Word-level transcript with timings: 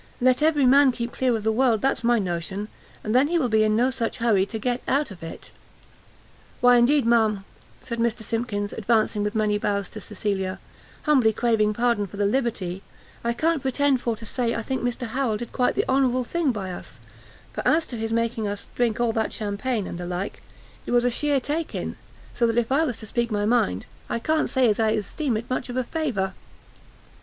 Let 0.19 0.41
every 0.41 0.65
man 0.65 0.91
keep 0.91 1.11
clear 1.13 1.35
of 1.35 1.43
the 1.43 1.51
world, 1.51 1.81
that's 1.83 2.03
my 2.03 2.17
notion, 2.17 2.69
and 3.03 3.13
then 3.13 3.27
he 3.27 3.37
will 3.37 3.49
be 3.49 3.61
in 3.63 3.75
no 3.75 3.91
such 3.91 4.17
hurry 4.17 4.47
to 4.47 4.57
get 4.57 4.81
out 4.87 5.11
of 5.11 5.21
it." 5.21 5.51
"Why 6.59 6.77
indeed, 6.77 7.05
ma'am," 7.05 7.45
said 7.81 7.99
Mr 7.99 8.23
Simkins, 8.23 8.73
advancing 8.73 9.21
with 9.21 9.35
many 9.35 9.59
bows 9.59 9.89
to 9.89 10.01
Cecilia, 10.01 10.59
"humbly 11.03 11.31
craving 11.31 11.75
pardon 11.75 12.07
for 12.07 12.17
the 12.17 12.25
liberty, 12.25 12.81
I 13.23 13.33
can't 13.33 13.61
pretend 13.61 14.01
for 14.01 14.15
to 14.15 14.25
say 14.25 14.55
I 14.55 14.63
think 14.63 14.81
Mr 14.81 15.05
Harrel 15.09 15.37
did 15.37 15.51
quite 15.53 15.75
the 15.75 15.85
honourable 15.87 16.23
thing 16.23 16.51
by 16.51 16.71
us; 16.71 16.99
for 17.53 17.61
as 17.67 17.85
to 17.85 17.95
his 17.95 18.11
making 18.11 18.47
us 18.47 18.69
drink 18.73 18.99
all 18.99 19.13
that 19.13 19.31
champagne, 19.31 19.85
and 19.85 19.99
the 19.99 20.07
like, 20.07 20.41
it 20.87 20.91
was 20.93 21.05
a 21.05 21.11
sheer 21.11 21.39
take 21.39 21.75
in, 21.75 21.95
so 22.33 22.47
that 22.47 22.57
if 22.57 22.71
I 22.71 22.83
was 22.85 22.97
to 23.01 23.05
speak 23.05 23.29
my 23.29 23.45
mind, 23.45 23.85
I 24.09 24.17
can't 24.17 24.49
say 24.49 24.67
as 24.67 24.79
I 24.79 24.89
esteem 24.93 25.37
it 25.37 25.47
much 25.47 25.69
of 25.69 25.77
a 25.77 25.83
favour." 25.83 26.33